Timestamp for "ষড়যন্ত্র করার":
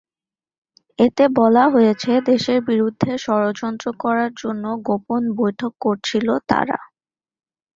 3.17-4.31